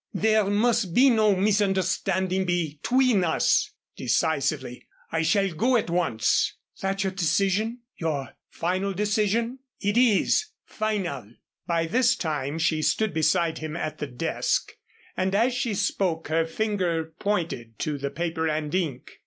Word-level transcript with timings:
"There 0.15 0.45
must 0.45 0.95
be 0.95 1.11
no 1.11 1.35
misunderstanding 1.35 2.43
between 2.45 3.23
us," 3.23 3.71
decisively, 3.95 4.87
"I 5.11 5.21
shall 5.21 5.51
go 5.53 5.77
at 5.77 5.91
once." 5.91 6.55
"That's 6.81 7.03
your 7.03 7.13
decision 7.13 7.81
your 7.97 8.29
final 8.49 8.93
decision?" 8.93 9.59
"It 9.79 9.97
is 9.97 10.47
final." 10.65 11.31
By 11.67 11.85
this 11.85 12.15
time 12.15 12.57
she 12.57 12.81
stood 12.81 13.13
beside 13.13 13.59
him 13.59 13.77
at 13.77 13.99
the 13.99 14.07
desk, 14.07 14.71
and 15.15 15.35
as 15.35 15.53
she 15.53 15.75
spoke 15.75 16.29
her 16.29 16.47
finger 16.47 17.13
pointed 17.19 17.77
to 17.81 17.99
the 17.99 18.09
paper 18.09 18.49
and 18.49 18.73
ink. 18.73 19.11